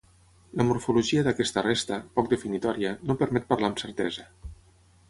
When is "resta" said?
1.67-2.01